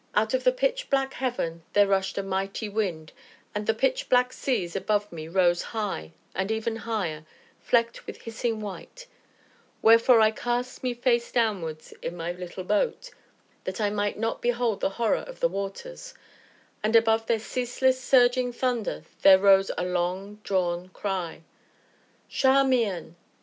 Out 0.15 0.33
of 0.33 0.43
the 0.43 0.51
pitch 0.51 0.89
black 0.89 1.13
heaven 1.13 1.61
there 1.73 1.85
rushed 1.85 2.17
a 2.17 2.23
mighty 2.23 2.67
wind, 2.67 3.13
and 3.53 3.67
the 3.67 3.73
pitch 3.75 4.09
black 4.09 4.33
seas 4.33 4.75
above 4.75 5.11
me 5.11 5.27
rose 5.27 5.61
high, 5.77 6.13
and 6.33 6.51
ever 6.51 6.75
higher, 6.75 7.23
flecked 7.59 8.07
with 8.07 8.23
hissing 8.23 8.61
white; 8.61 9.05
wherefore 9.83 10.19
I 10.19 10.31
cast 10.31 10.81
me 10.81 10.95
face 10.95 11.31
downwards 11.31 11.91
in 12.01 12.17
my 12.17 12.31
little 12.31 12.63
boat, 12.63 13.11
that 13.65 13.79
I 13.79 13.91
might 13.91 14.17
not 14.17 14.41
behold 14.41 14.79
the 14.79 14.89
horror 14.97 15.17
of 15.19 15.39
the 15.39 15.47
waters; 15.47 16.15
and 16.81 16.95
above 16.95 17.27
their 17.27 17.37
ceaseless, 17.37 18.01
surging 18.01 18.51
thunder 18.51 19.03
there 19.21 19.37
rose 19.37 19.69
a 19.77 19.85
long 19.85 20.39
drawn 20.43 20.89
cry: 20.89 21.43
"Charmian!" 22.27 23.17